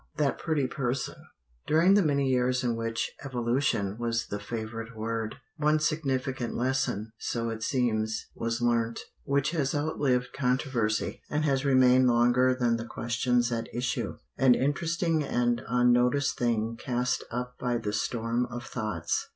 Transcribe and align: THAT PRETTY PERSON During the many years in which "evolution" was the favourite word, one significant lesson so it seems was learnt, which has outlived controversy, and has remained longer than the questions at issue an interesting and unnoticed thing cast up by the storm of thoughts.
THAT 0.17 0.39
PRETTY 0.39 0.65
PERSON 0.65 1.27
During 1.67 1.93
the 1.93 2.01
many 2.01 2.27
years 2.27 2.63
in 2.63 2.75
which 2.75 3.11
"evolution" 3.23 3.99
was 3.99 4.25
the 4.25 4.39
favourite 4.39 4.95
word, 4.97 5.35
one 5.57 5.79
significant 5.79 6.55
lesson 6.55 7.11
so 7.19 7.51
it 7.51 7.61
seems 7.61 8.25
was 8.33 8.63
learnt, 8.63 9.01
which 9.25 9.51
has 9.51 9.75
outlived 9.75 10.33
controversy, 10.33 11.21
and 11.29 11.45
has 11.45 11.65
remained 11.65 12.07
longer 12.07 12.55
than 12.59 12.77
the 12.77 12.85
questions 12.87 13.51
at 13.51 13.71
issue 13.75 14.17
an 14.39 14.55
interesting 14.55 15.21
and 15.23 15.61
unnoticed 15.67 16.35
thing 16.35 16.77
cast 16.79 17.23
up 17.29 17.59
by 17.59 17.77
the 17.77 17.93
storm 17.93 18.47
of 18.47 18.65
thoughts. 18.65 19.27